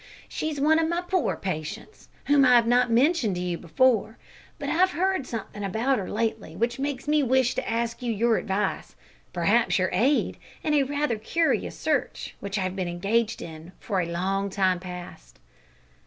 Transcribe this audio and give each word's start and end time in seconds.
She's 0.27 0.59
one 0.59 0.79
of 0.79 0.89
my 0.89 1.01
poor 1.03 1.35
patients, 1.35 2.09
whom 2.25 2.43
I 2.43 2.55
have 2.55 2.65
not 2.65 2.89
mentioned 2.89 3.35
to 3.35 3.41
you 3.43 3.55
before, 3.55 4.17
but 4.57 4.67
I've 4.67 4.93
heard 4.93 5.27
something 5.27 5.63
about 5.63 5.99
her 5.99 6.09
lately 6.09 6.55
which 6.55 6.79
makes 6.79 7.07
me 7.07 7.21
wish 7.21 7.53
to 7.53 7.69
ask 7.69 8.01
your 8.01 8.37
advice 8.37 8.95
perhaps 9.31 9.77
your 9.77 9.91
aid 9.93 10.39
in 10.63 10.73
a 10.73 10.81
rather 10.81 11.19
curious 11.19 11.77
search 11.77 12.35
which 12.39 12.57
I've 12.57 12.75
been 12.75 12.87
engaged 12.87 13.43
in 13.43 13.73
for 13.79 14.01
a 14.01 14.07
long 14.07 14.49
time 14.49 14.79
past." 14.79 15.37